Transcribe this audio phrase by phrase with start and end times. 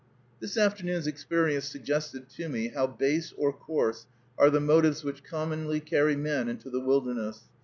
[0.39, 5.79] This afternoon's experience suggested to me how base or coarse are the motives which commonly
[5.79, 7.41] carry men into the wilderness.